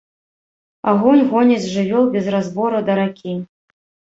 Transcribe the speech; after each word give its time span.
Агонь 0.91 1.21
гоніць 1.33 1.69
жывёл 1.75 2.09
без 2.17 2.25
разбору 2.37 2.77
да 2.89 2.93
ракі. 3.03 3.37